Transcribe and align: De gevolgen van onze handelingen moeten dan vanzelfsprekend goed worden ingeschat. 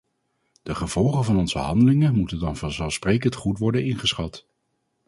De 0.63 0.75
gevolgen 0.75 1.23
van 1.23 1.37
onze 1.37 1.57
handelingen 1.57 2.15
moeten 2.15 2.39
dan 2.39 2.57
vanzelfsprekend 2.57 3.35
goed 3.35 3.57
worden 3.57 3.83
ingeschat. 3.85 4.47